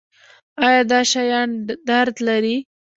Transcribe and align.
ایا 0.65 0.81
دا 0.91 0.99
شیان 1.11 1.49
درد 1.87 2.15
لري؟ 2.27 2.55